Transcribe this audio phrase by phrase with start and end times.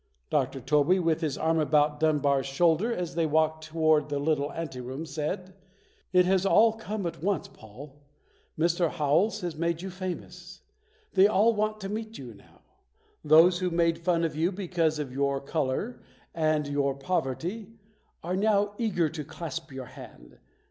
[0.31, 0.59] Dr.
[0.59, 4.81] Tobey, with his arm about Dunbar's shoulder as they walked to wards a little ante
[4.81, 5.53] room said,
[6.11, 8.01] "It has all come at once, Paul.
[8.57, 8.89] Mr.
[8.89, 10.61] Howells has made you famous.
[11.13, 12.61] They all want to meet you now.
[13.23, 16.01] Those who made fun of you because of your color
[16.33, 17.67] and your poverty
[18.23, 20.39] are now eager to clasp your hand.